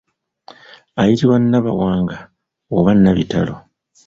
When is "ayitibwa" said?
1.01-1.37